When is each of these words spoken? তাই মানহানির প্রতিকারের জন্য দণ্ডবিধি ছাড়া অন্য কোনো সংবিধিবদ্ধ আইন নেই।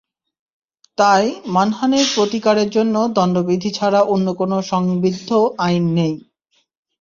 তাই 0.97 1.25
মানহানির 1.47 2.05
প্রতিকারের 2.15 2.69
জন্য 2.69 2.95
দণ্ডবিধি 3.15 3.69
ছাড়া 3.71 4.01
অন্য 4.13 4.27
কোনো 4.33 4.57
সংবিধিবদ্ধ 4.71 5.29
আইন 5.59 5.85
নেই। 5.95 6.13